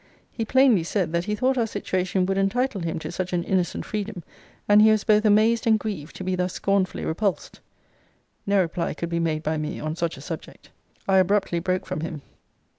He 0.31 0.45
plainly 0.45 0.81
said, 0.81 1.11
that 1.13 1.25
he 1.25 1.35
thought 1.35 1.59
our 1.59 1.67
situation 1.67 2.25
would 2.25 2.37
entitle 2.39 2.81
him 2.81 2.97
to 2.97 3.11
such 3.11 3.33
an 3.33 3.43
innocent 3.43 3.85
freedom: 3.85 4.23
and 4.67 4.81
he 4.81 4.89
was 4.89 5.03
both 5.03 5.25
amazed 5.25 5.67
and 5.67 5.77
grieved 5.77 6.15
to 6.15 6.23
be 6.23 6.33
thus 6.35 6.53
scornfully 6.53 7.05
repulsed. 7.05 7.59
No 8.47 8.59
reply 8.61 8.95
could 8.95 9.09
be 9.09 9.19
made 9.19 9.43
be 9.43 9.57
me 9.57 9.79
on 9.79 9.95
such 9.95 10.17
a 10.17 10.21
subject. 10.21 10.71
I 11.07 11.17
abruptly 11.17 11.59
broke 11.59 11.85
from 11.85 11.99
him. 11.99 12.23